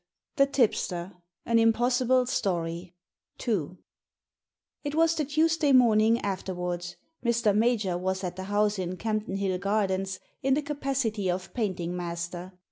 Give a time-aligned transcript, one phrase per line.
[0.35, 2.91] It is uncommon queer."
[3.45, 3.77] IL
[4.83, 6.95] It was the Tuesday morning afterwards.
[7.23, 7.55] Mr.
[7.55, 12.51] Major was at the house in Campden Hill Gardens in the capacity of painting master.